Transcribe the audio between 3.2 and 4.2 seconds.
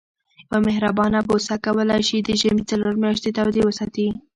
تودې وساتي.